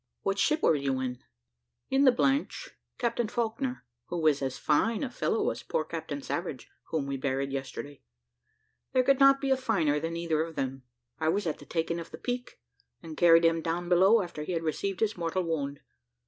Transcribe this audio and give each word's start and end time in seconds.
"What 0.23 0.39
ship 0.39 0.63
were 0.63 0.73
you 0.73 0.99
in?" 0.99 1.19
"In 1.91 2.05
the 2.05 2.11
Blanche, 2.11 2.71
Captain 2.97 3.27
Faulkner, 3.27 3.85
who 4.07 4.17
was 4.19 4.41
as 4.41 4.57
fine 4.57 5.03
a 5.03 5.11
fellow 5.11 5.51
as 5.51 5.61
poor 5.61 5.85
Captain 5.85 6.23
Savage, 6.23 6.71
whom 6.85 7.05
we 7.05 7.17
buried 7.17 7.51
yesterday; 7.51 8.01
there 8.93 9.03
could 9.03 9.19
not 9.19 9.39
be 9.39 9.51
a 9.51 9.55
finer 9.57 9.99
than 9.99 10.17
either 10.17 10.41
of 10.41 10.55
them. 10.55 10.81
I 11.19 11.29
was 11.29 11.45
at 11.45 11.59
the 11.59 11.65
taking 11.67 11.99
of 11.99 12.09
the 12.09 12.17
Pique, 12.17 12.59
and 13.03 13.15
carried 13.15 13.45
him 13.45 13.61
down 13.61 13.89
below 13.89 14.23
after 14.23 14.41
he 14.41 14.53
had 14.53 14.63
received 14.63 15.01
his 15.01 15.17
mortal 15.17 15.43
wound. 15.43 15.81